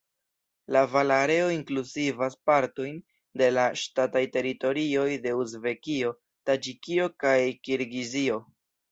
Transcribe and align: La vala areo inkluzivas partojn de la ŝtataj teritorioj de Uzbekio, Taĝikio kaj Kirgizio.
La 0.75 0.79
vala 0.91 1.15
areo 1.23 1.49
inkluzivas 1.55 2.37
partojn 2.49 2.95
de 3.41 3.49
la 3.57 3.65
ŝtataj 3.81 4.23
teritorioj 4.37 5.05
de 5.27 5.33
Uzbekio, 5.43 6.15
Taĝikio 6.51 7.05
kaj 7.25 7.35
Kirgizio. 7.69 8.39